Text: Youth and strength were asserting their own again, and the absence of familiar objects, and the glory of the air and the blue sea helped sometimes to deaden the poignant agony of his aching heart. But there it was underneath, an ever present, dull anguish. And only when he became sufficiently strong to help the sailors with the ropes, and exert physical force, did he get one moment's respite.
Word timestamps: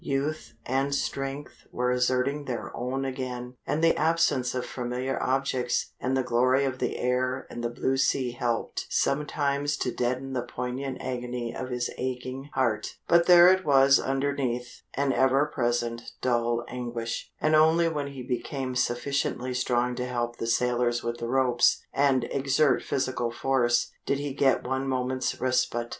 Youth 0.03 0.55
and 0.65 0.95
strength 0.95 1.67
were 1.71 1.91
asserting 1.91 2.45
their 2.45 2.75
own 2.75 3.05
again, 3.05 3.57
and 3.67 3.83
the 3.83 3.95
absence 3.95 4.55
of 4.55 4.65
familiar 4.65 5.21
objects, 5.21 5.91
and 5.99 6.17
the 6.17 6.23
glory 6.23 6.65
of 6.65 6.79
the 6.79 6.97
air 6.97 7.45
and 7.51 7.63
the 7.63 7.69
blue 7.69 7.97
sea 7.97 8.31
helped 8.31 8.87
sometimes 8.89 9.77
to 9.77 9.91
deaden 9.91 10.33
the 10.33 10.41
poignant 10.41 10.97
agony 10.99 11.55
of 11.55 11.69
his 11.69 11.91
aching 11.99 12.49
heart. 12.55 12.95
But 13.07 13.27
there 13.27 13.47
it 13.49 13.63
was 13.63 13.99
underneath, 13.99 14.81
an 14.95 15.13
ever 15.13 15.45
present, 15.45 16.01
dull 16.19 16.65
anguish. 16.67 17.31
And 17.39 17.53
only 17.55 17.87
when 17.87 18.07
he 18.07 18.23
became 18.23 18.75
sufficiently 18.75 19.53
strong 19.53 19.93
to 19.97 20.07
help 20.07 20.37
the 20.37 20.47
sailors 20.47 21.03
with 21.03 21.19
the 21.19 21.27
ropes, 21.29 21.83
and 21.93 22.23
exert 22.31 22.81
physical 22.81 23.29
force, 23.31 23.91
did 24.07 24.17
he 24.17 24.33
get 24.33 24.65
one 24.65 24.87
moment's 24.87 25.39
respite. 25.39 25.89